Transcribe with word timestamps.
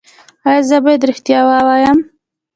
ایا 0.47 0.61
زه 0.69 0.77
باید 0.83 1.07
ریښتیا 1.09 1.39
ووایم؟ 1.45 1.99